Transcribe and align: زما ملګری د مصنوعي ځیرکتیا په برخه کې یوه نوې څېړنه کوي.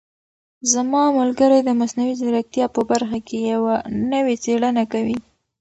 زما 0.71 1.03
ملګری 1.19 1.59
د 1.63 1.69
مصنوعي 1.79 2.13
ځیرکتیا 2.21 2.65
په 2.75 2.81
برخه 2.89 3.19
کې 3.27 3.37
یوه 3.53 3.75
نوې 4.11 4.35
څېړنه 4.43 4.83
کوي. 4.91 5.17